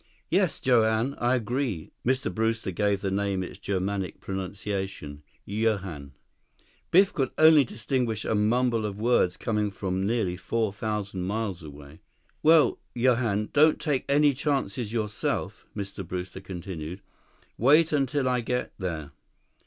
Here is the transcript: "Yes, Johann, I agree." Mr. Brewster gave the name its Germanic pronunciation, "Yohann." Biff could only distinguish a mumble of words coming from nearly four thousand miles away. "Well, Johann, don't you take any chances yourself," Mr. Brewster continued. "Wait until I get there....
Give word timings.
"Yes, 0.31 0.59
Johann, 0.63 1.13
I 1.19 1.35
agree." 1.35 1.91
Mr. 2.03 2.33
Brewster 2.33 2.71
gave 2.71 3.01
the 3.01 3.11
name 3.11 3.43
its 3.43 3.59
Germanic 3.59 4.19
pronunciation, 4.19 5.21
"Yohann." 5.45 6.13
Biff 6.89 7.13
could 7.13 7.29
only 7.37 7.63
distinguish 7.63 8.25
a 8.25 8.33
mumble 8.33 8.83
of 8.87 8.97
words 8.99 9.37
coming 9.37 9.69
from 9.69 10.07
nearly 10.07 10.37
four 10.37 10.73
thousand 10.73 11.25
miles 11.25 11.61
away. 11.61 12.01
"Well, 12.41 12.79
Johann, 12.95 13.49
don't 13.53 13.73
you 13.73 13.91
take 13.91 14.05
any 14.09 14.33
chances 14.33 14.91
yourself," 14.91 15.67
Mr. 15.77 16.03
Brewster 16.03 16.41
continued. 16.41 17.01
"Wait 17.59 17.91
until 17.91 18.27
I 18.27 18.41
get 18.41 18.73
there.... 18.79 19.11